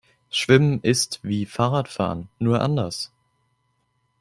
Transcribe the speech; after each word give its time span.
Schwimmen 0.31 0.79
ist 0.81 1.19
wie 1.21 1.45
Fahrradfahren, 1.45 2.27
nur 2.39 2.59
anders. 2.59 3.11